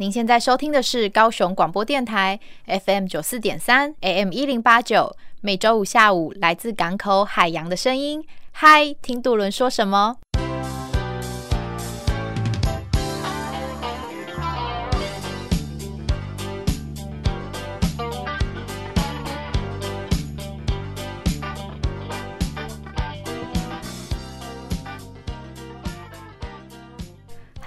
[0.00, 8.24] 您现在收听的是高雄广播电台 FM 九四点三 AM 一零八九，每周五下午来自港口海洋的声音。
[8.52, 10.14] 嗨，听杜伦说什么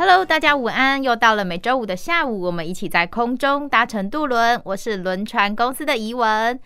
[0.04, 1.04] ？Hello，大家午安！
[1.04, 4.60] 又到了每周五的下午，我们一起在空中搭乘渡轮。
[4.66, 6.60] 我是轮船公司的怡文。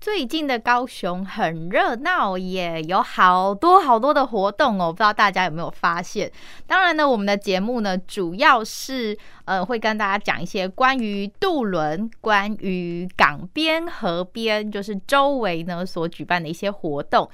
[0.00, 6.30] 最近的高雄很热闹耶，有好多好多的活动哦，不知道大家有没有发现？
[6.68, 17.28] 当然呢，我们的节目呢，主要是呃会跟大家讲一些关于渡轮、关于港边、河边，就是周围呢所举办的一些活动。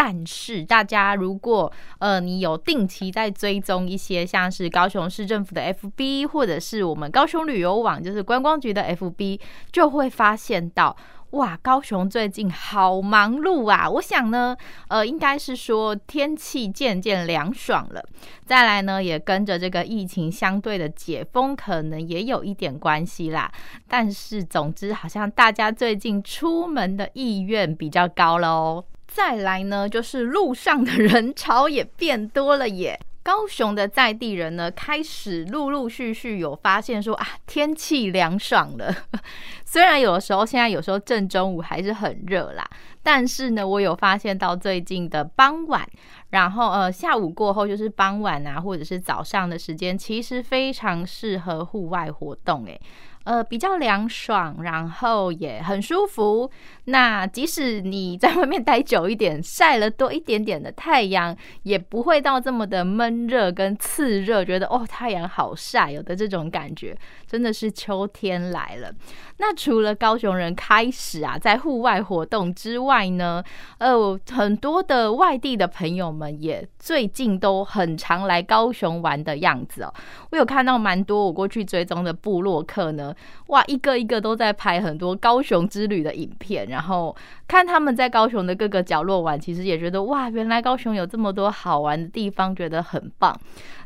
[0.00, 9.40] 但是大家如果呃你有定期在追踪一些像是高雄市政府的 FB 或者是我们高雄旅游网就是观光局的 FB，
[9.72, 10.96] 就会发现到
[11.30, 13.90] 哇，高雄最近好忙碌啊！
[13.90, 18.00] 我想呢，呃，应该是说天气渐渐凉爽了，
[18.46, 23.50] 再来呢也跟着这个疫情相对的解封，可能也有一点关系啦。
[23.88, 28.84] 但是总之，好像大家最近出门的意愿比较高喽。
[29.08, 33.00] 再来呢，就是路上的人潮也变多了耶。
[33.20, 38.94] 高雄的在地人呢，开始陆陆续续有发现说啊，天气凉爽了。
[39.66, 42.66] 虽然有的时候现在有时候正中午还是很热啦，
[43.02, 45.86] 但是呢，我有发现到最近的傍晚，
[46.30, 52.80] 然后呃下午过后就是傍晚啊，或者是早上的时间，其实非常适合户外活动诶。
[53.28, 56.50] 呃，比较凉爽，然后也很舒服。
[56.86, 66.96] 那即使你在外面待久一点，晒了多一点点的太阳，也不会到这么的闷热跟刺热，觉得哦，太阳好晒，有的这种感觉，
[67.26, 68.90] 真的是秋天来了。
[69.36, 73.44] 那除了高雄人开始啊，在户外活动之外呢，
[73.76, 79.92] 呃，很多的外地的朋友们也最近都很常来高雄玩的样子哦。
[80.30, 83.14] 我有看到蛮多我过去追踪的部落客呢。
[83.48, 93.38] 哇，一个一个都在拍很多高雄之旅的影片，然后看他们在高雄的各个角落玩，其实也觉得哇，原来高雄有这么多好玩的地方，觉得很棒。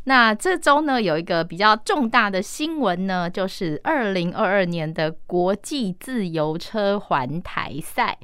[0.04, 8.18] 那这周呢，有一个比较重大的新闻呢，就是二零二二年的国际自由车环台赛。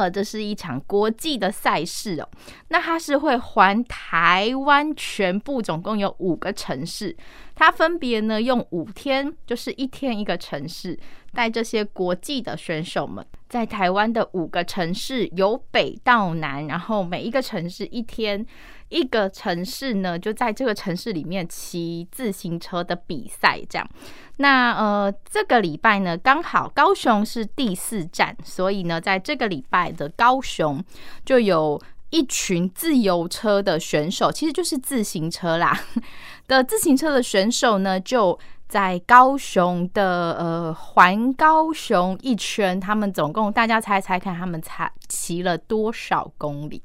[0.00, 2.28] 呃，这是一场国际的赛事哦。
[2.68, 7.14] 那它是会环台湾全部，总共有五个城市。
[7.54, 10.98] 它分别呢用五天，就是一天一个城市，
[11.34, 18.46] 带这些国际的选手们在台湾的五个城市由北到南，然后每一个城市一天。
[18.90, 23.88] 一个城市呢，就在这个城市里面骑自行车的比赛，这样。
[24.36, 30.84] 那呃，这个礼拜呢，刚好高雄是第四站，所以呢，在这个礼拜的高雄
[31.24, 31.80] 就有
[32.10, 35.78] 一群自由车的选手，其实就是自行车啦
[36.48, 46.82] 的自行车的选手呢，就在高雄的呃环高雄一圈，他们总共大家猜猜看，他们才骑了多少公里？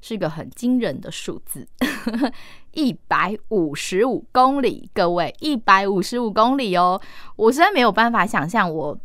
[0.00, 1.66] 是一个很惊人的数字，
[2.72, 7.00] 一百五十五公里，各位，一百五十五公里哦！
[7.36, 8.98] 我实在没有办法想象我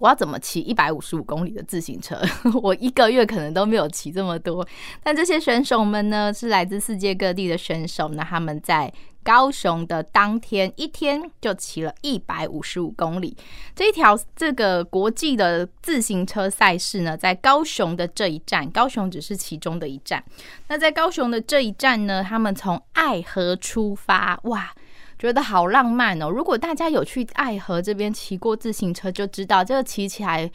[0.00, 2.20] 我要怎么骑一百五十五公里的自行车，
[2.62, 4.66] 我一个月可能都没有骑这么多。
[5.02, 8.92] 但这些选手们呢，是来自世界各地的选手，那他们在。
[9.24, 13.36] 高雄的当天一天就骑了一百五十五公里，
[13.74, 20.22] 这一条这个国际的自行车赛事呢，在高雄的这一站，高雄只是其中的一站。
[20.68, 24.72] 那在高雄的这一站呢，他们从爱河出发，哇，
[25.18, 26.28] 觉得好浪漫哦！
[26.28, 30.50] 如果大家有去爱河这边骑过自行车，就知道这个骑起来。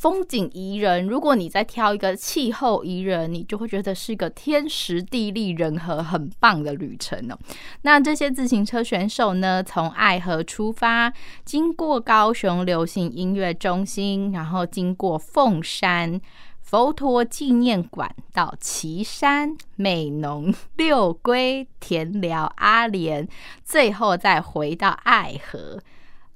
[0.00, 7.38] 风景宜人，如果你再挑一个气候宜人，你就会觉得是一个天时地利人和很棒的旅程哦。
[7.82, 11.12] 那这些自行车选手呢，从爱河出发，
[11.44, 16.18] 经过高雄流行音乐中心，然后经过凤山
[16.62, 23.28] 佛陀纪念馆，到旗山、美浓、六龟、田寮、阿莲，
[23.62, 25.78] 最后再回到爱河。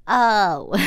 [0.04, 0.78] 呃， 我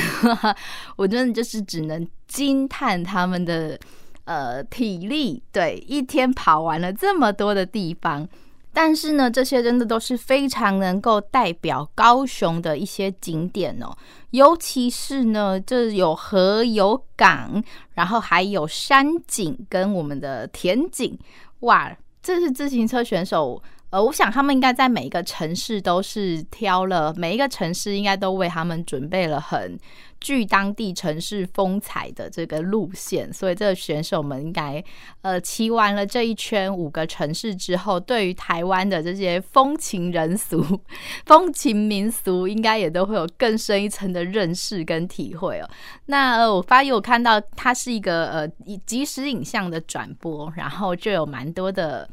[0.96, 3.80] 我真的就是只能惊叹他们的
[4.26, 8.28] 呃体力，对，一天跑完了这么多的地方。
[8.74, 13.92] 但是呢，这些真的都是非常能够代表高雄的一些景点哦，
[14.30, 17.64] 尤其是呢，这有河有港，
[17.96, 21.18] 然后还有山景跟我们的田景，
[21.62, 21.92] 哇，
[22.22, 23.60] 这是自行车选手。
[23.90, 29.80] 呃，我想他们应该在每一个城市都是挑了，每一个城市应该都为他们准备了很
[30.20, 34.84] 具当地城市风采的这个路线，所以这个选手们应该
[35.22, 40.62] 呃骑完了这一圈五个城市之后，对于台湾的这些风情人俗、
[41.26, 45.70] 风情民俗，应该也都会有更深一层的认识跟体会哦。
[46.08, 52.10] 那呃，我发现我看到它是一个呃以即时影像的转播，然后就有蛮多的。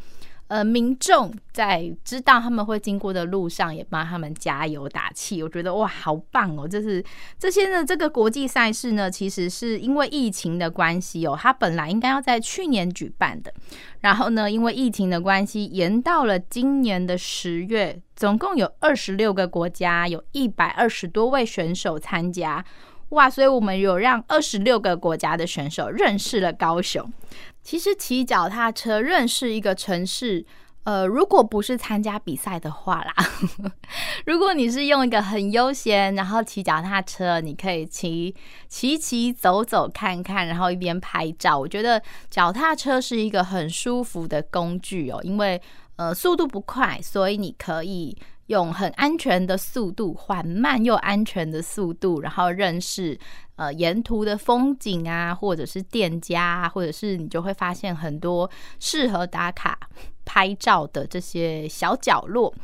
[0.48, 5.42] 呃，民众在知道他们会经过的路上，也帮他们加油打气。
[5.42, 6.68] 我觉得哇，好棒哦！
[6.68, 7.02] 这是
[7.38, 13.52] 这些呢，这个国际赛事呢，其实是因为疫情的关系哦，它本来应该要在去年举办的，
[14.00, 18.00] 然后呢，因为疫情的关系，延到了今年的十月。
[18.16, 22.64] 总共有二十六个国家，有一百二十多位选手参加。
[23.08, 27.12] 哇，所以我们有让二十六个国家的选手认识了高雄。
[27.64, 30.44] 其实骑脚踏车认识一个城市，
[30.84, 33.14] 呃，如果不是参加比赛的话啦，
[34.26, 38.34] 如果你是用一个很悠闲，然后骑脚踏车，你可以骑
[38.68, 41.58] 骑骑走走看看，然后一边拍照。
[41.58, 45.60] 我觉得脚踏车是一个很舒服的工具哦，因为
[45.96, 48.16] 呃速度不快，所以你可以。
[48.46, 53.18] 用很安全的速度，缓慢又安全的速度，然后认识
[53.56, 59.78] 呃沿途的风景啊，或者是店家，或者是你就会发现很多适合打卡
[60.24, 62.54] 拍照的这些小角落。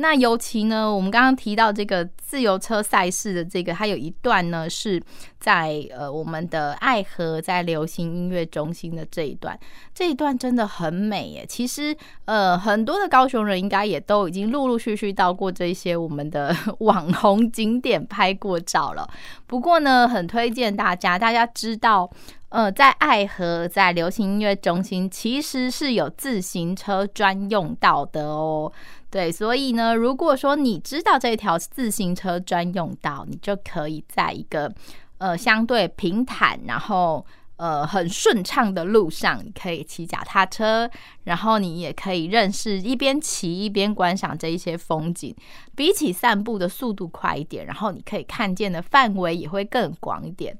[0.00, 5.00] 那尤其呢，我们刚刚提到这个自由车赛事的这个，它有一段呢是
[5.38, 9.58] 在呃我们的爱河在流行音乐中心的这一段，
[9.94, 11.44] 这一段真的很美耶。
[11.46, 19.08] 其实呃很多的高雄人应该也都已经陆陆续续到过这些我们的 网红景点拍过照了。
[19.46, 22.10] 不过呢，很推荐大家，大家知道
[22.50, 28.70] 呃在爱河在流行音乐中心其实是有自行车专用道的哦。
[29.08, 34.72] 对，所以呢，如果说你知道这条自行车专用道，你就可以在一个
[35.18, 37.26] 呃相对平坦，然后
[37.56, 40.88] 呃很顺畅的路上，你可以骑脚踏车，
[41.24, 45.34] 然后你也可以认识一边骑一边观赏这一些风景，
[45.74, 50.56] 比起散步的速度快一点，然后你可以看见的范围也会更广一点。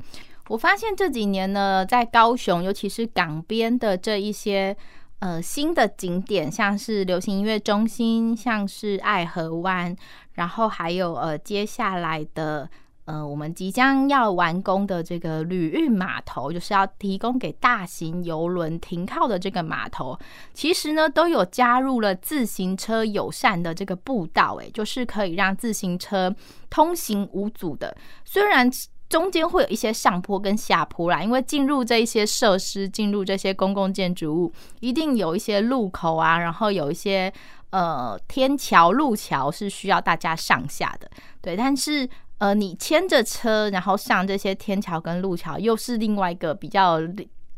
[0.50, 4.76] 我发现这几年呢，在高雄，尤其是港边的这一些。
[5.20, 9.94] 呃，新的景点像是流行音乐中心，像是爱河湾，
[10.32, 12.66] 然后还有呃，接下来的
[13.04, 20.18] 呃，我们即将要完工的这个旅运码头，就是要提供给大型游轮停靠的这个码头，
[20.54, 26.34] 其实呢都有加入了自行车友善的这个步道，诶，就是可以让自行车
[26.70, 27.94] 通行无阻的，
[28.24, 28.70] 虽然。
[29.10, 37.30] 中间会有一些上坡跟下坡啦，因为进入这一些设施，进入这些公共建筑物，一定有一些路口啊，然后有一些
[37.70, 41.10] 呃天桥、路桥是需要大家上下的，
[41.42, 41.56] 对。
[41.56, 42.08] 但是
[42.38, 47.00] 呃，你牵着车，然后上这些天桥跟路桥，又是另外一个比较。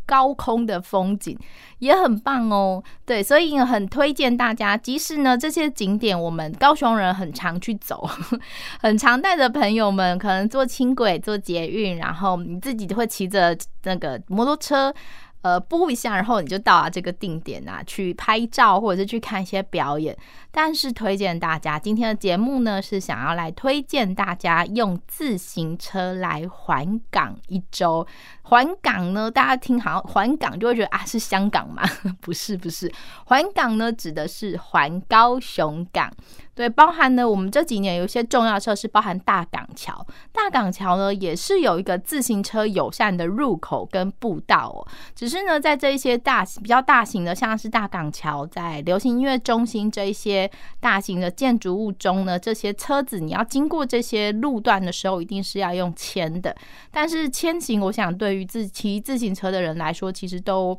[0.07, 1.39] 高空的风景
[1.79, 4.77] 也很棒哦，对，所以很推荐大家。
[4.77, 8.09] 即使呢，这些景点我们高雄人很常去走，
[8.81, 14.95] 很常带着朋友们，可能坐轻轨、坐捷运，然后你自己就会骑着那个摩托车。
[15.43, 20.17] 呃，播一下，然后你就到了这个定点啊，去拍照或者是去看一些表演。
[20.53, 28.07] 但是推荐大家，今天的节目呢，是想要来推荐大家用自行车来环港一周。
[28.43, 31.83] 环港呢，大家听好环港就会觉得啊，是香港吗？
[32.21, 32.93] 不是，不是，
[33.25, 36.13] 环港呢指的是环高雄港。
[36.55, 40.07] 对，包含呢，我们这几年有一些重要设施，包含大港桥。
[40.33, 44.87] 大港桥呢，也是有一个自行车友善的入口跟步道哦。
[45.15, 50.42] 只是呢，在这一些大比较大型的，像是大港桥，在流行音乐中心这一些
[50.81, 56.55] 大型的建筑物中呢，这些车子你要经过这些路段的时候，一定是要用牵的。
[56.91, 60.77] 但是牵行，我想对于自骑自行车的人来说，其实都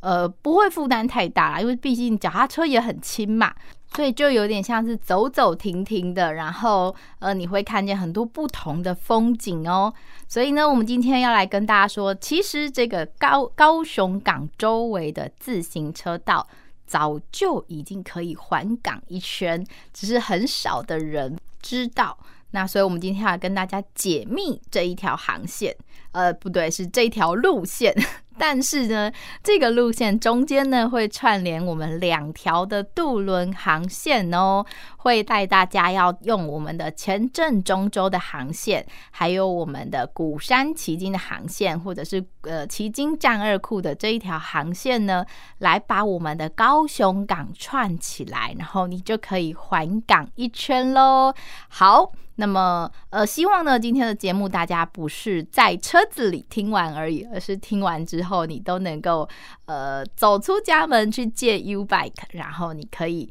[0.00, 3.52] 呃不会负担太大啦，因为毕竟脚踏车也很轻嘛。
[3.94, 9.94] 所以就有点像是走走停停的，然后呃，你会看见很多不同的风景哦。
[10.28, 16.46] 所以呢，我们今天要来跟大家说，其实这个高高雄港周围的自行车道
[16.86, 22.16] 早就已经可以环港一圈，只是很少的人知道。
[22.52, 25.76] 那所以我们今天要跟大家解密这一条航线，
[26.12, 27.94] 呃，不对，是这一条路线。
[28.38, 29.10] 但是呢，
[29.42, 34.64] 这个路线中间呢，会串联我们两条的渡轮航线哦，
[34.98, 45.24] 会带大家要用我们的前镇中州的航线，还有我们的鼓山旗津的航线，或者是呃旗津战二库的这一条航线呢，
[45.58, 51.32] 来把我们的高雄港串起来，然后你就可以环港一圈喽。
[51.68, 52.12] 好。
[52.36, 59.28] 那么，呃，希望呢，今天的节目大家不是在车子里听完而已，而是听完之后你都能够，
[59.64, 63.30] 呃，走出家门去借 U bike，然后你可以。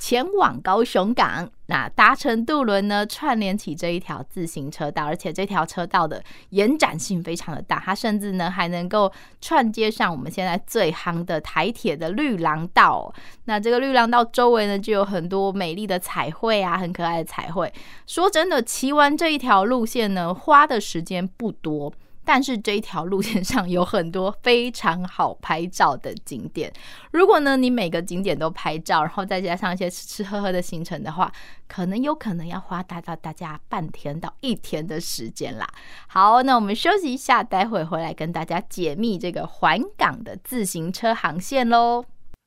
[0.00, 13.12] 前往高雄港，那搭乘渡轮呢，串联起这一条自行车道，而且这条车道的延展性非常的大，它甚至呢还能够串接上我们现在最夯的台铁的绿廊道。
[13.44, 17.70] 那这个绿廊道周围呢，就有很多美丽的彩绘啊，很可爱的彩绘。
[18.06, 21.92] 说真的，骑完这一条路线呢，花的时间不多。
[22.32, 26.72] 但是这一条路线上有很多非常好拍照的景点。
[27.10, 31.32] 如果呢，你每个景点都拍照，然后再加上一些吃吃喝喝的行程的话，
[31.66, 35.66] 可能有可能要花大到大家半天到一天的时间啦。
[36.06, 42.04] 好，那我们休息一下，待会回来跟大家解密这个环港的自行车航线喽。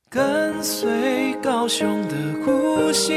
[0.08, 3.12] 跟随高雄的呼吸，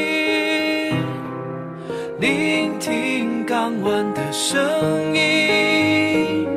[2.19, 6.56] 聆听港湾的声音。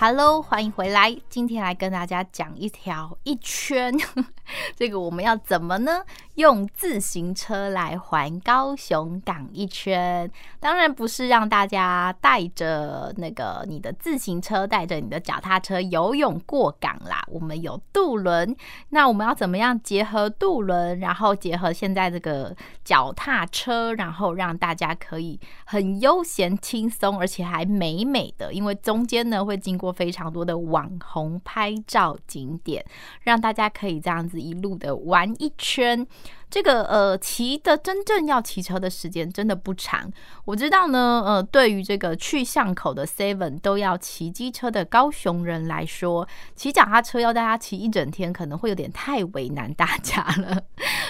[0.00, 1.16] ？Hello，欢迎回来。
[1.28, 3.92] 今天来跟大家讲一条一圈，
[4.76, 6.04] 这个我们要怎么呢？
[6.36, 17.24] 用自行车来环高雄港一圈，当然不是让大家带着那个你的自行车，带着你的脚踏车游泳过港啦。
[17.26, 18.54] 我们有渡轮，
[18.90, 32.84] 那我们要怎么样结合渡轮，然后结合现在这个脚踏车，然后让大家可以很悠闲轻松，而且还美美的，因为中间呢会经过非常多的网红拍照景点，
[33.22, 36.06] 让大家可以这样子一路的玩一圈。
[36.50, 40.10] 这个呃，骑的真正要骑车的时间真的不长。
[40.46, 50.62] 我知道呢，呃，对于这个去巷口的 Seven 都要骑机车的高雄人来说，骑脚踏车要大家骑一整天，可能会有点太为难大家了。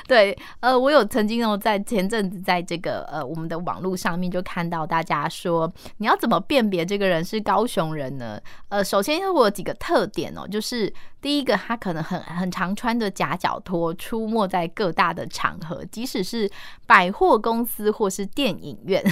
[0.08, 8.40] 对，呃，我有曾经哦，在前阵子在这个呃我们的网络上面就看到大家说，你要怎么辨别这个人是高雄人呢？
[8.70, 16.50] 呃，首先我有几个特点哦，就是第一个，他可能很很常穿着夹脚拖出没在各大的场合，即使是
[16.86, 19.04] 百货公司或是电影院。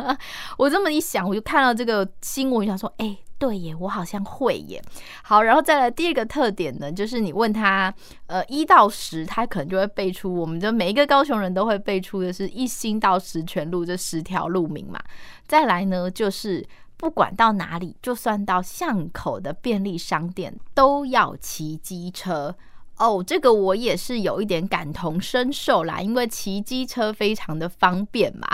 [0.56, 4.82] 我这么一想，我就看到这个新闻，我想说，哎、对耶，我好像会耶。
[5.22, 7.92] 好，然后再来第二个特点呢，就是你问他，
[8.26, 14.98] 呃，一到十，他可能就会背出，我们就每一个高雄人都会背出的是一星到十全路这十条路名嘛。
[15.46, 16.66] 再来呢，就是
[16.96, 22.54] 不管到哪里，就算到巷口的便利商店，都要骑机车。
[22.98, 28.48] 哦这个我也是有一点感同身受啦，因为骑机车非常的方便嘛。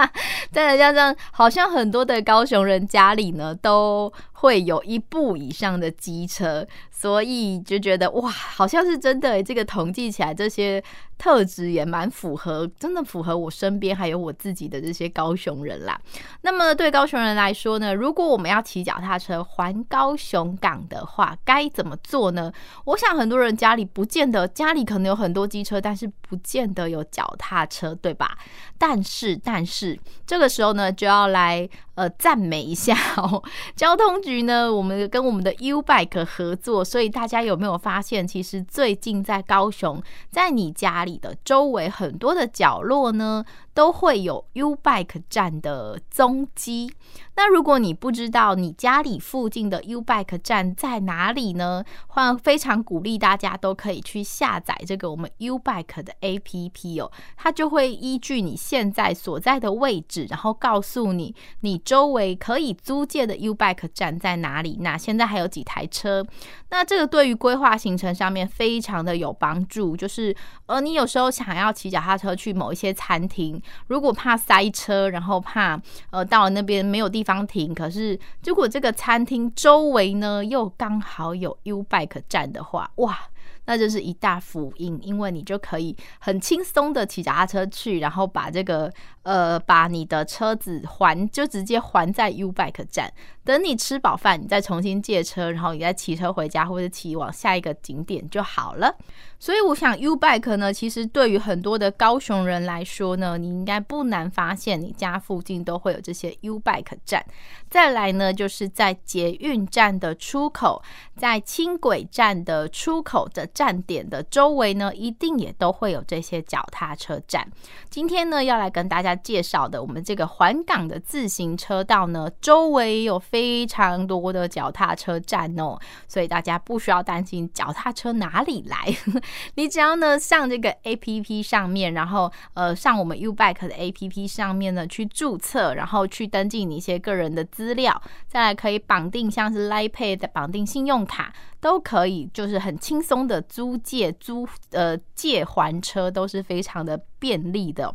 [0.50, 6.66] 再加上好像很多的高雄人家里呢都会有一部以上的机车，
[7.00, 9.42] 所以就觉得哇，好像是真的。
[9.42, 10.84] 这个统计起来，这些
[11.16, 15.98] 特质也蛮符合，真的符合我身边还有我自己的这些高雄人啦。
[16.42, 22.52] 那么对高雄人来说呢，如果我们要骑脚踏车环高雄港的话，该怎么做呢？
[22.84, 28.36] 我想很多人家里不见得，家里可能有很多机车，但是不见得有脚踏车，对吧？
[28.76, 33.42] 但是，但是这个时候呢，就要来呃赞美一下哦，
[33.74, 46.92] 交通局呢，我们跟我们的 U Bike 合作，所以大家有没有发现，其实最近在高雄，在你家里的周围很多的角落呢，都会有 U-Bike 站的踪迹。
[47.36, 51.84] 那如果你不知道你家里附近的 U-Bike 站在哪里呢？
[52.08, 66.26] 欢非常鼓励大家都可以去下载这个我们 U-Bike 的 APP 哦，它就会依据你现在所在的位置，然后告诉你你周围可以租借的 U-Bike 站在哪里，那现在还有几台车。
[66.70, 70.34] 那这个对于规划行程上面非常的有帮助，就是
[70.66, 77.40] 呃，你有时候想要骑脚踏车去某一些餐厅，如果怕塞车，然后怕呃到了那边没有地方。
[77.50, 83.18] 停，可是如果这个餐厅周围呢又刚好有 U-Bike 站的话，哇，
[83.64, 93.12] 那就是一大福音，因为你就可以很轻松的骑脚踏车去，然后把这个呃把你的车子还就直接还在 U-Bike 站，
[93.44, 98.94] 等你吃饱饭，你再重新借车，然后你再骑车回家或者骑往下一个景点就好了。
[99.42, 107.24] 所以我想，U-Bike 呢，其实对于很多的高雄人来说呢，你应该不难发现，你家附近都会有这些 U-Bike 站。
[107.70, 110.82] 再来呢，就是在捷运站的出口，
[111.16, 117.50] 在轻轨站的出口的站点的周围呢，一定也都会有这些脚踏车站。
[117.88, 128.94] 今天呢，要来跟大家介绍的，我们这个环港的自行车道呢，周围有非常多的脚踏车站哦，所以大家不需要担心脚踏车哪里来。
[129.54, 147.94] 你只要呢上这个 APP 上面，然后呃上我们 U-Bike 的 APP 上面呢去注册，然后去登记你一些个人的资料，再来可以绑定像是 Line Pay 的绑定信用卡，都可以，就是很轻松的租借租呃借还车都是非常的便利的。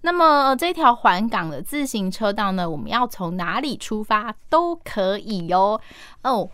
[0.00, 5.80] 那么这条环港的自行车道呢，我们要从哪里出发都可以哟。
[6.22, 6.50] 哦，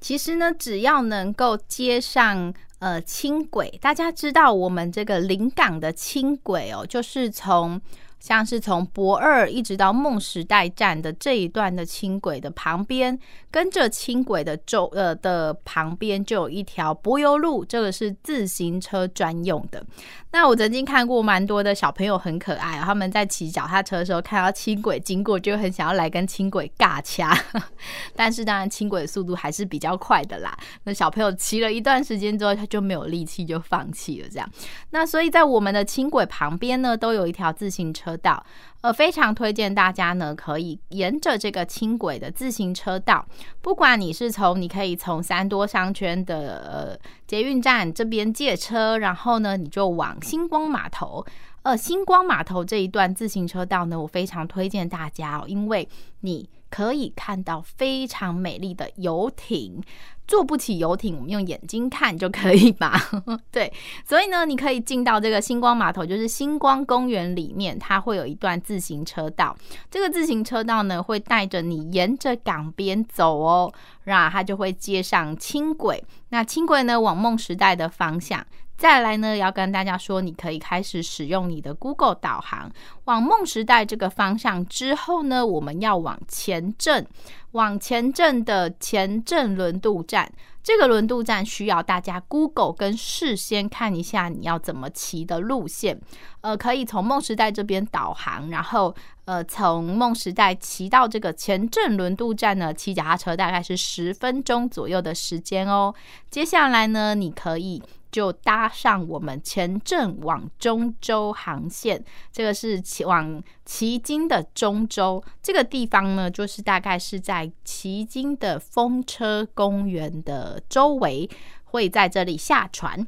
[0.00, 2.54] 其实呢，只要能够接上。
[2.80, 7.80] 呃，轻轨，大家知道我们这个临港的轻轨哦，就是从。
[8.24, 13.18] 像是从博二一直到梦时代站的这一段的轻轨的旁边，
[13.50, 19.84] 跟着轻轨的周呃的旁边就有一条柏油路，这个是自行车专用的。
[20.30, 27.38] 那我曾经看过蛮多的小朋友很可爱，他们在骑脚踏车的时候看到轻轨经过，就很想要来跟轻轨尬掐。
[28.16, 30.56] 但是当然轻轨速度还是比较快的啦。
[30.84, 34.50] 那小朋友骑了一段时间之后，他就没有力气，就放弃了这样。
[34.90, 38.44] 那所以在我们的轻轨旁边呢，都有一条自行车道，
[38.80, 43.26] 呃，非常推荐大家呢，可以沿着这个轻轨的自行车道，
[43.60, 51.24] 不管你是从，你可以从三多商圈的呃捷运站这边借车，然后呢，你就往星光码头，
[51.62, 55.88] 呃，星光码头这一段自行车道呢，我非常推荐大家哦，因为
[56.20, 56.48] 你。
[56.74, 59.80] 可以看到非常美丽的游艇，
[60.26, 63.00] 坐不起游艇，我们用眼睛看就可以吧？
[63.52, 63.72] 对，
[64.04, 69.56] 所以呢，你可以进到这个星光码头，就是星光公园里面，它会有一段自行车道。
[69.88, 76.02] 这个自行车道呢，会带着你沿着港边走哦，然后它就会接上轻轨。
[76.30, 78.44] 那轻轨呢，往梦时代的方向。
[78.76, 82.70] 再来呢，要跟大家说，你可以开始使用你的 Google 导航，
[83.04, 87.06] 往梦时代这个方向之后呢，我们要往前镇，
[87.52, 90.30] 往前镇的前镇轮渡站。
[90.62, 96.00] 这个轮渡站需要大家 Google 跟事先看一下你要怎么骑的路线。
[96.40, 98.94] 呃，可以从梦时代这边导航，然后
[99.26, 105.94] 呃，从梦时代骑到这个前镇轮渡站呢，骑脚踏车大概是十分钟左右的时间哦。
[106.30, 107.82] 接下来呢，你可以。
[108.14, 112.00] 就搭上我们前镇往中洲航线，
[112.30, 121.28] 这个是往旗津的中洲这个地方呢，就是大概是在旗津的风车公园的周围，
[121.64, 123.04] 会在这里下船。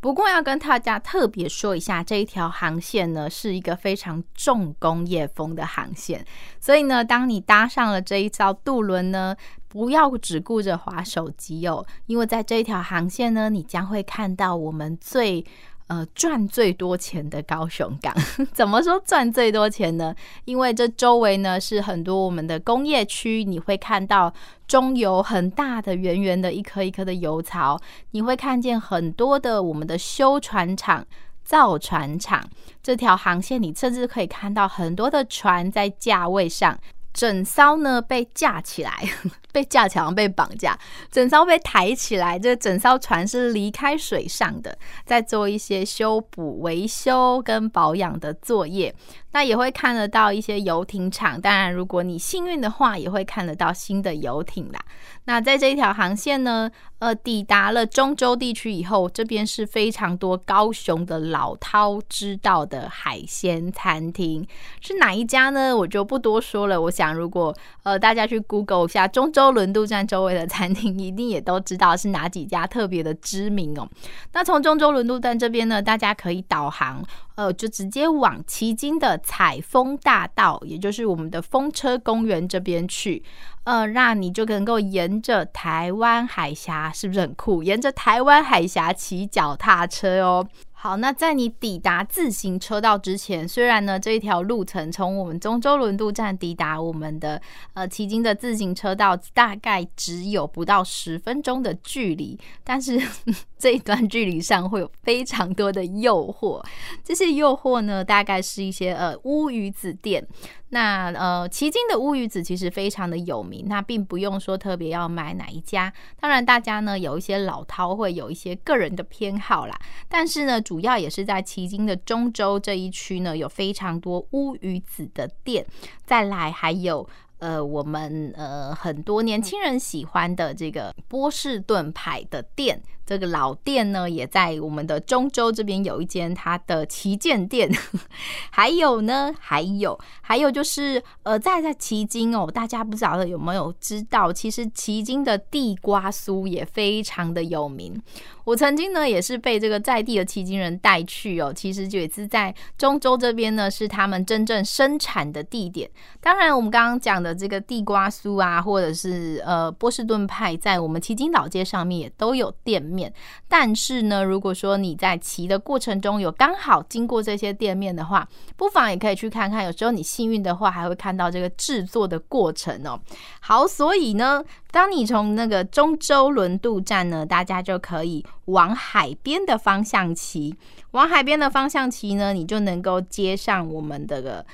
[0.00, 6.24] 不过要跟大家特别说一下，这一条航线呢，是一个非常重工业风的航线，
[6.58, 9.36] 所以呢，当你搭上了这一艘渡轮呢。
[9.68, 15.44] 不要只顾着划手机哦，因为在这一条航线呢，你将会看到我们最
[15.88, 18.14] 呃赚最多钱的高雄港。
[18.54, 20.14] 怎么说赚最多钱呢？
[20.44, 24.32] 因为这周围呢是很多我们的工业区，你会看到
[24.66, 27.78] 中油很大的圆圆的一颗一颗的油槽，
[28.12, 31.04] 你会看见很多的我们的修船厂、
[31.44, 32.48] 造船厂。
[32.82, 36.78] 这条航线你甚至可以看到很多的船在价位上。
[37.16, 38.92] 整艘呢被架起来，
[39.50, 40.78] 被架起来，被绑架，
[41.10, 42.38] 整艘被抬起来。
[42.38, 44.76] 这整艘船是离开水上的，
[45.06, 48.94] 在做一些修补、维修跟保养的作业。
[49.36, 51.38] 那也会看得到一些游艇场。
[51.38, 54.80] 当然，如果你幸运的话，也会看得到新的游艇啦。
[55.26, 56.70] 那在这一条航线呢，
[57.00, 64.48] 呃，抵达了中州地区以后，这边是非常多高雄的老饕知道的海鲜餐厅，
[64.80, 65.76] 是哪一家呢？
[65.76, 66.80] 我就不多说了。
[66.80, 73.86] 我想，如果呃大家去 Google 一下中州轮渡站周围的餐厅，一定也都知道是哪几家特别的知名哦。
[74.32, 77.04] 那从中州轮渡站这边呢，大家可以导航，
[77.36, 83.22] 呃，就直接往奇经的采风大道，也就是我们的风车公园这边去。
[83.64, 87.62] 呃，那你就能够沿着台湾海峡，是不是很酷？
[87.62, 90.48] 沿着台湾海峡骑脚踏车哦。
[90.86, 97.42] 好，那在你抵达自行车道之前，虽然呢这一条路程从我们中州轮渡站抵达我们的
[97.74, 103.02] 呃旗津的自行车道大概只有不到十分钟的距离，但是
[103.58, 106.64] 这一段距离上会有非常多的诱惑。
[107.02, 110.24] 这些诱惑呢，大概是一些呃乌鱼子店。
[110.70, 115.92] 那呃旗津的乌鱼子其实非常的有名，那并不用说特别要买哪一家。
[116.20, 119.76] 当然，大家呢有一些老饕会有一些个人的偏好啦，
[120.08, 120.60] 但是呢。
[120.66, 125.64] 主主要也是在旗津的中州这一区呢，有非常多乌鱼子的店。
[126.04, 127.08] 再来还有
[127.38, 132.82] 呃，我们呃很多年轻人喜欢的这个波士顿牌的店。
[133.06, 137.70] 这个老店呢，也在我们的中州这边有一间它的旗舰店。
[138.50, 148.02] 还有呢，还有还有就是呃，在在旗津哦，大家不知道有没有知道，其实旗津的地瓜酥也非常的有名。
[148.44, 151.52] 我曾经呢，也是被这个在地的旗津人带去哦。
[151.52, 155.90] 其实就也是在中州这边呢，是他们真正生产的地点。
[156.20, 162.95] 当然，我们刚刚讲的这个地瓜酥啊，或者是呃波士顿派，在我们旗津老街上面也都有店面。
[162.96, 163.12] 面
[163.46, 169.64] 但是呢，如果说你在骑的过程中有刚好经过这些店面的话，不妨也可以去看看。
[169.64, 172.98] 有时候你幸运的话，还会看到这个制作的过程哦。
[173.40, 174.42] 好，所以呢。
[174.72, 180.54] 当你从那个中州轮渡站呢，大家就可以往海边的方向骑，
[180.90, 184.44] 往海边的方向骑呢，你就能够接上我们的个。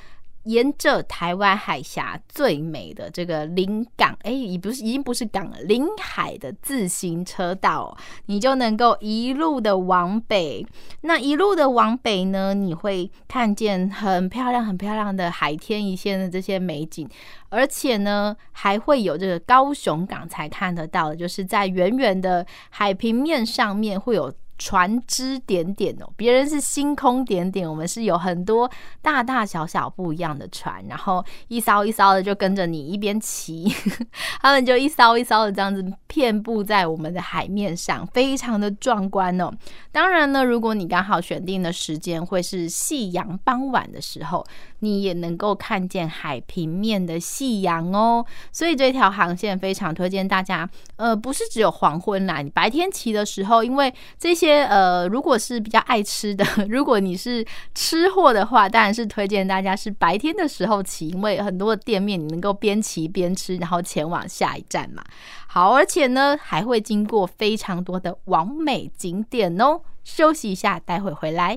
[0.44, 10.66] 沿着台湾海峡最美的这个临港，哎，已不是，已经不是港了，临海的自行车道，你就能够一路的往北。
[11.02, 17.08] 那一路的往北呢，你会看见很漂亮、很漂亮的海天一线的这些美景，
[17.48, 24.32] 而且呢，还会有这个高雄港才看得到的，就是在远远的海平面上面会有。
[24.64, 28.70] 船只点点哦，别人是星空点点，我们是有很多
[29.00, 33.66] 大大小小不一样的船，然后一艘一艘的就跟着你一边骑，
[34.40, 39.50] 他们就一艘一艘的这样子遍布在我们的海面上，非常的壮观哦。
[39.90, 44.46] 当然呢，如果你刚好选定的时间会是夕阳傍晚的时候，
[44.82, 48.24] 你也能够看见海平面的夕阳哦。
[48.52, 54.62] 所以这条航线非常推荐大家，呃，不是只有黄昏啦，你白天骑的时候，因为这些。
[54.72, 65.02] 呃，如果是比较爱吃的， 如果你是吃货的话，当然是推荐大家是白天的时候骑，因为很多的店面你能够边骑边吃，然后前往下一站嘛。
[65.46, 69.80] 好，而且呢还会经过非常多的完美景点哦。
[70.04, 71.56] 休息一下，待会回来。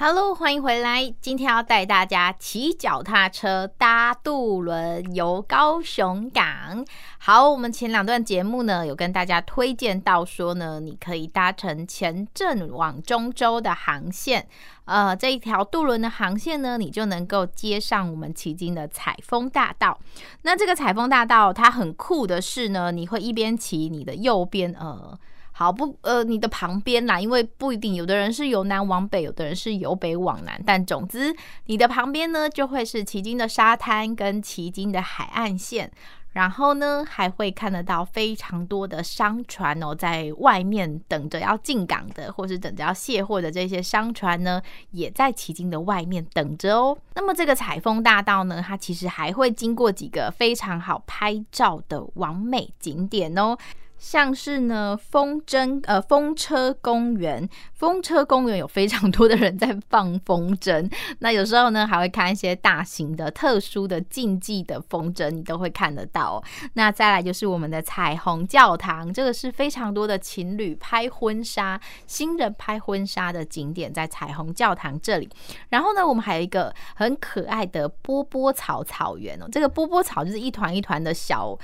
[0.00, 1.12] ？Hello，欢迎回来。
[1.20, 6.86] 今天要带大家骑脚踏车、搭渡轮游高雄港。
[7.18, 14.46] 好，我们前两段节目呢，有跟大家推荐到说呢，你可以搭乘前镇往中州的航线。
[14.84, 19.98] 呃，这一条渡轮的航线呢，你就能够接上我们旗津的采风大道。
[20.42, 25.18] 那这个采风大道它很酷的是呢，你会一边骑，你的右边呃。
[25.58, 31.34] 好不呃你的旁边啦，因为不一定，有的人是由南往北，有的人是由北往南，但总之
[31.66, 35.90] 你的旁边呢就会是旗津的沙滩跟旗津的海岸线。
[36.34, 46.96] 然后呢，还会看得到非常多的商船哦，在外面等着要进港的，或是等着要卸货的这些商船呢，也在旗津的外面等着哦。
[47.14, 53.56] 那么这个采风大道呢，它其实还会经过几个非常好拍照的完美景点哦。
[53.98, 60.90] 像是呢，风筝呃风车公园，风车公园有非常多的人在放风筝。
[61.18, 66.42] 那有时候呢，还会看一些大型的、特殊的竞技的风筝，你都会看得到。
[66.74, 75.28] 那再来就是我们的彩虹教堂，这个是非常多的情侣拍婚纱、新人拍婚纱的景点，在彩虹教堂这里。
[75.70, 81.58] 然后呢，我们还有一个很可爱的波波草草原哦，这个波波草就是一团一团的小。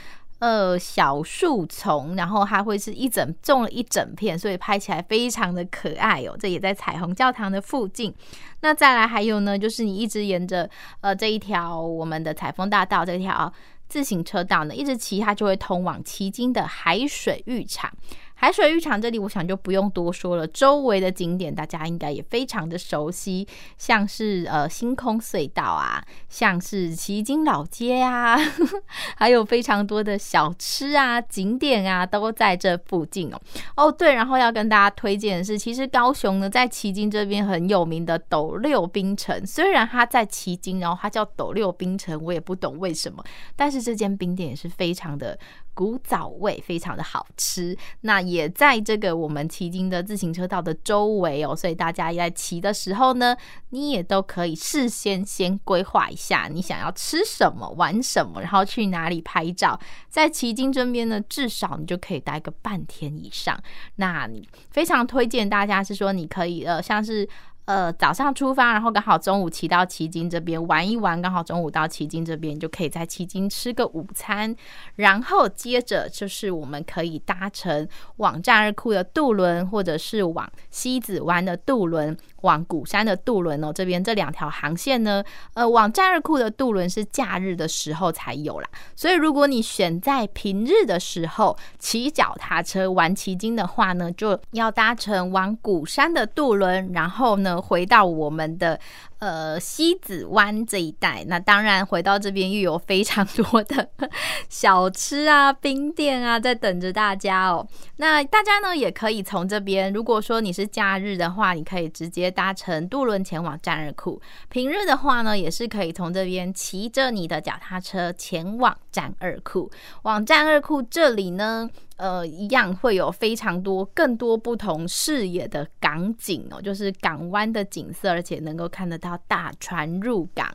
[0.44, 6.36] 呃，小树丛，然后它会是一整种了一整片，所以拍起来非常的可爱哦。
[6.38, 8.14] 这也在彩虹教堂的附近。
[8.60, 10.68] 那再来还有呢，就是你一直沿着
[11.00, 13.50] 呃这一条我们的彩虹大道这条
[13.88, 17.90] 自行车道呢，一直骑，它就会通往奇经的海水浴场。
[18.34, 20.46] 海水浴场这里，我想就不用多说了。
[20.46, 23.46] 周围的景点大家应该也非常的熟悉，
[23.78, 28.82] 像是呃星空隧道啊，像是旗津老街啊，呵 呵
[29.16, 33.40] 还有非常多的小吃啊、景点啊，都在这附近哦。
[33.76, 43.24] 哦，对，然后要跟大家推荐的是，其实高雄呢，在旗津这边很有名的斗六冰城，虽然它在旗津，然后它叫斗六冰城，我也不懂为什么，
[43.56, 45.38] 但是这间冰店也是非常的。
[45.74, 53.36] 古早味非常的好吃，那也在这个我们骑经的自行车道的周围哦，所以大家在骑的时候呢，
[53.70, 59.78] 你也都可以事先先规划一下，你想要吃什么、玩什么，然后去哪里拍照。
[60.08, 63.60] 在骑经这边呢，至少你就可以待个半天以上。
[63.96, 67.28] 那你非常推荐大家是说，你可以呃，像是。
[67.66, 74.54] 呃，早上出发，然后刚好中午骑到旗津这边玩一玩，刚好中午到旗津这边就可以在旗津吃个午餐，
[74.96, 82.16] 然后接着就是我们可以搭乘往战日库的渡轮，或者是往西子湾的渡轮。
[82.44, 98.78] 往鼓山的渡轮哦，这边这两条航线呢，呃，往战二库的渡轮是假日的时候才有啦，所以如果你选在平日的时候骑脚踏车玩骑经的话呢，就要搭乘往鼓山的渡轮，然后呢回到我们的。
[99.18, 103.88] 呃，西子湾这一带，那当然回到这边又有非常多的
[104.50, 107.66] 小吃啊、冰店啊在等着大家哦。
[107.96, 119.70] 那大家呢也可以从这边，如果说你是假日的话，你可以直接搭乘渡轮前往战二库；平日的话呢，也是可以从这边骑着你的脚踏车前往战二库。
[120.02, 121.70] 往战二库这里呢。
[121.96, 130.52] 呃，一样会有非常多、更多不同视野的港景哦，就是港湾的景色，而且能够看得到大船入港。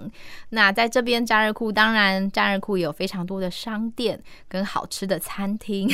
[0.50, 5.90] 那在这边战二库，当然战二库有非常多的商店跟好吃的餐厅。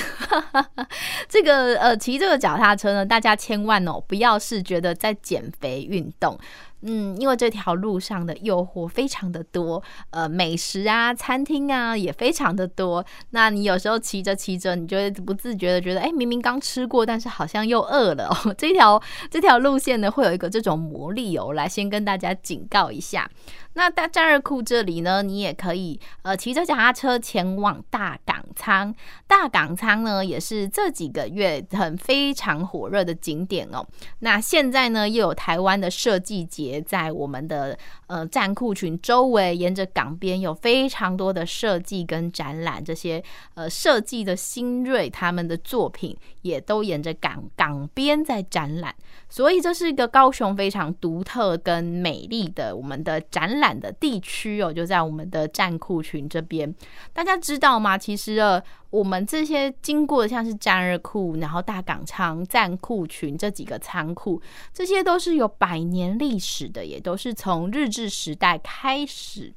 [1.29, 6.37] 这个呃，骑这个脚踏车呢，大家千万哦，不要是觉得在减肥运动。
[6.87, 13.03] 嗯，因为这条路上的诱惑非常的多，呃，美食啊、餐厅啊也非常的多。
[13.31, 18.53] 那你有时候骑着骑着，你就会不自觉的觉得，哎，明明刚吃过，但是好像又饿了哦。
[18.55, 23.29] 这条这条路线呢，会有一个这种魔力哦，来先跟大家警告一下。
[23.75, 28.93] 那在战二库这里呢，你也可以呃骑着脚踏车前往大港仓。
[29.27, 33.85] 大港仓呢，也是这几个月很非常火热的景点哦。
[34.19, 42.83] 那现在呢，又有台湾的设计节在我们的呃战库群周围，沿着港边有非常多的设计跟展览。
[42.83, 48.95] 这些呃设计的新锐他们的作品也都沿着港港边在展览。
[49.29, 53.65] 所以这是一个高雄非常独特跟美丽的我们的展览。
[53.75, 56.73] 的地区哦，就在我们的战库群这边。
[57.11, 57.97] 大家知道吗？
[57.97, 58.63] 其实呃，
[58.95, 64.41] 我们这些经过的像是战日库，然后大港仓、战库群这几个仓库，
[64.73, 69.51] 这些都是有百年历史的，也都是从日治时代开始。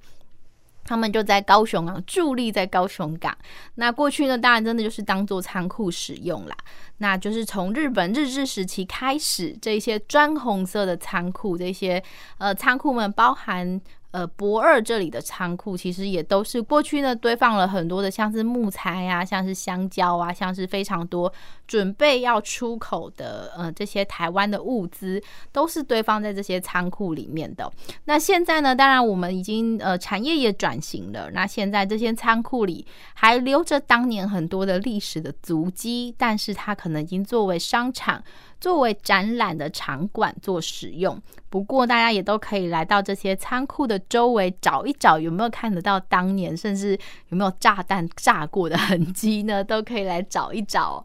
[0.85, 3.37] 他们就在高雄啊，伫立在高雄港。
[3.75, 6.57] 那过去呢，当然真的就是当做仓库使用啦。
[6.97, 12.03] 那就是从日本日治时期开始，这些砖红色的仓库，这些
[12.39, 13.79] 呃仓库们包含
[14.11, 21.31] 呃，博二这里的仓库其实也都是过去呢堆放了很多的，像是木材啊，像是香蕉啊，像是非常多
[21.67, 27.71] 准备要出口的呃这些台湾的物资，都是堆放在这些仓库里面的。
[28.07, 38.25] 那现在呢，当然我们已经呃产业也转型了，那现在这些仓库里还留着当年很多的历史的足迹，但是它可能已经作为商场。
[38.61, 49.63] 作为展览的场馆做使用，不过大家也都可以来到这些仓库的周围找一找，有没有看得到当年，甚至有没有炸弹炸过的痕迹呢？
[49.65, 51.05] 都可以来找一找。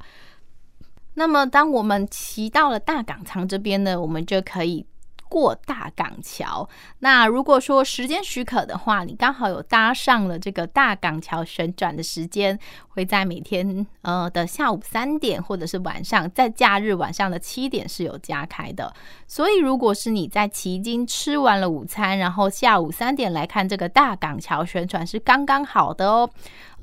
[1.13, 4.85] 那么，当我们骑到了大港仓这边呢，我们就可以。
[5.29, 12.59] 过大港桥，那如果说时间许可的话，你刚好有搭上了这个大港桥旋转的时间，
[12.93, 18.93] 会在每天呃的下午三点，或者是晚上，在假日晚上的七点是有加开的。
[19.27, 26.29] 所以，如果是你在旗津吃完了午餐，然后下午三点来看这个大港桥旋转，是刚刚好的哦。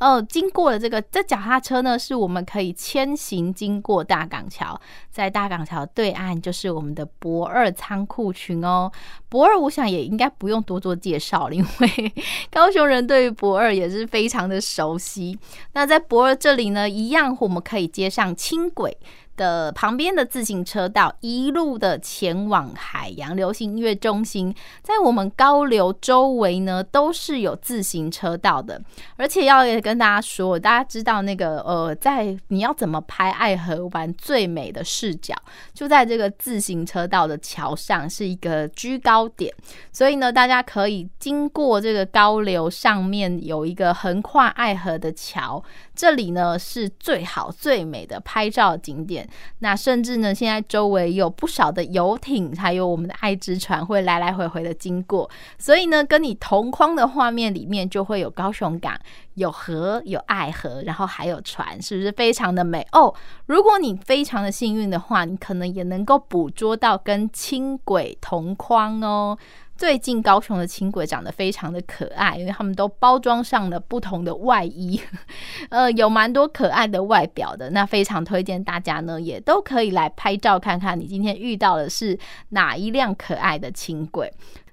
[0.01, 8.91] 哦，经过了这个，这脚踏车呢，是我们可以牵行经过大港桥，在大港桥对岸就是我们的博二仓库群哦。
[9.29, 12.13] 博二，我想也应该不用多做介绍了，因为
[12.51, 15.39] 高雄人对于博二也是非常的熟悉。
[15.75, 18.97] 那在博尔这里呢，一样我们可以接上轻轨。
[19.37, 28.79] 的旁边的自行车道，一路的前往海洋流行音乐中心，在我们高流周围呢，都是有自行车道的。
[29.17, 35.35] 而且要跟大家说，大家知道那个呃，在你要怎么拍爱河湾最美的视角，
[35.81, 39.51] 就在这个自行车道的桥上，是一个居高点。
[39.91, 45.65] 所以呢，大家可以经过这个高流上面有一个横跨爱河的桥，
[45.95, 49.27] 这里呢是最好最美的拍照景点。
[49.61, 59.01] 那甚至呢，现在周围有不少的游艇，还有我们的爱之船会来来回回的经过，所以呢，跟你同框的画面里面就会有高雄港，
[59.35, 63.15] 有河，有爱河，然后还有船，是不是非常的美哦？
[63.47, 69.39] 如果你非常的幸运的话，你可能也能够捕捉到跟轻轨同框哦。
[69.77, 75.01] 最近高雄的轻轨长得非常的可爱，因为他们都包装上了不同的外衣，
[75.71, 77.71] 呃，有蛮多可爱的外表的。
[77.71, 82.19] 那非常推荐大家呢，也都可以来拍照看看，你今天遇到的是
[82.51, 84.31] 哪一辆可爱的轻轨。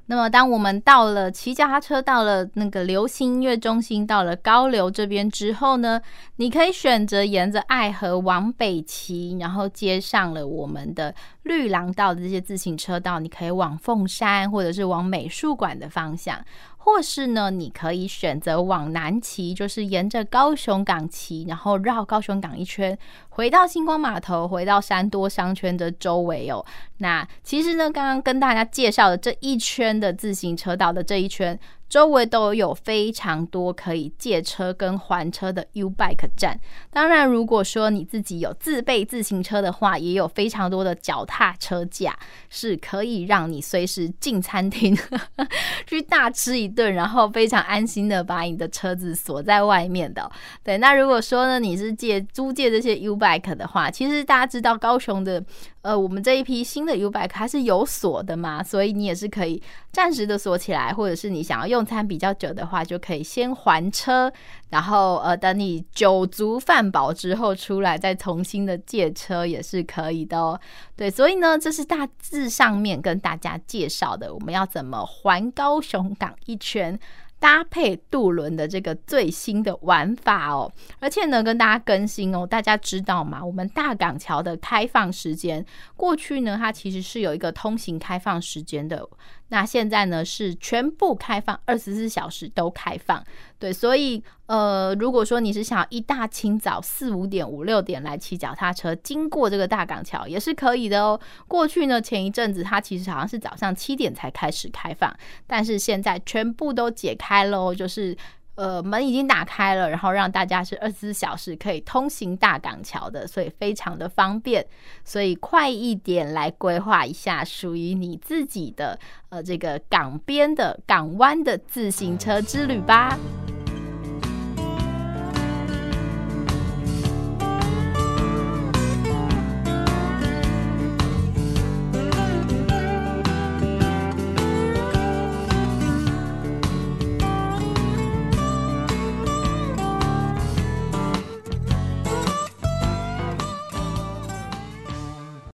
[0.09, 6.01] 那么，当我们到了骑脚踏车到了那个流行音乐中心，到了高流这边之后呢，
[6.37, 16.39] 你可以选择沿着爱河往北骑，然后接上了我们的绿廊道的这些自行车道，你可以往凤山或者是往美术馆的方向。
[16.87, 22.97] 或是呢，你可以选择往南骑，就是沿着高雄港骑，然后绕高雄港一圈，
[23.27, 26.65] 回到星光码头，回到山多商圈的周围哦。
[26.99, 31.59] 那其实呢，刚刚跟大家介绍的这一圈的自行车道的这一圈。
[31.89, 36.59] 周围都有非常多可以借车跟还车的 U-Bike 站。
[36.91, 42.17] 当然，如果说你自己有自备自行车的话，也有非常多的脚踏车架，
[42.49, 44.97] 是可以让你随时进餐厅
[45.87, 50.29] 去大吃一顿，然后非常安心的把你的车子锁在外面的。
[50.63, 55.43] 对，那如果说呢，你是借租借这些 U-Bike 的话，其实大家知道高雄的。
[55.87, 64.29] 呃，我们这一批新的 U-Bike 还是有锁的嘛，所以你也是可以暂时的锁起来，或者是你想要用餐比较久的话，就可以先还车，
[64.69, 70.59] 然后呃，等你酒足饭饱之后出来再重新的借车也是可以的哦。
[70.97, 76.99] 对，所以呢，这是大致上面跟大家介绍的，我们要怎么环高雄港一圈。
[77.39, 83.43] 搭配渡轮的这个最新的玩法哦，而且呢，跟大家更新哦，大家知道吗？
[83.43, 89.07] 我们大港桥的开放时间，过去呢，它其实是有一个通行开放时间的。
[89.49, 93.23] 那现在呢，是全部开放，二十四小时都开放。
[93.59, 101.19] 对，所以呃，如果说你是想要一大清早四五点、五六点来骑脚踏车经过这个大港桥，也是可以的哦。
[101.47, 105.15] 过去呢，前一阵子它其实好像是早上七点才开始开放，
[105.47, 108.15] 但是现在全部都解开喽，就是。
[108.57, 114.65] 呃，门已经打开了，然后让大家是二十四小时可以通行大港桥的，所以非常的方便，
[115.05, 123.17] 所以快一点来规划一下属于你自己的呃这个港边的港湾的自行车之旅吧。